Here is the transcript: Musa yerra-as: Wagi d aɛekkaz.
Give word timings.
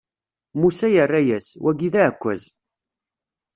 Musa 0.59 0.87
yerra-as: 0.93 1.47
Wagi 1.63 1.89
d 1.93 1.95
aɛekkaz. 2.01 2.43